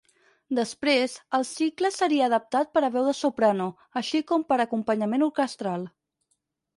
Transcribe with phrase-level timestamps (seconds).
[0.59, 3.67] Després, el cicle seria adaptat per a veu de soprano,
[4.01, 5.85] així com per acompanyament orquestral.